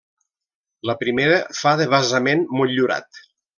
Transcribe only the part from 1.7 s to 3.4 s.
de basament motllurat.